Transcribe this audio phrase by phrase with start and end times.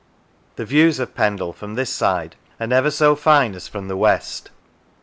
[0.55, 4.49] The views of Pendle from this side are never so fine as from the west.